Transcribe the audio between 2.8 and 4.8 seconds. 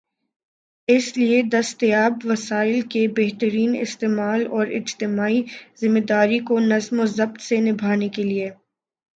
کے بہترین استعمال اور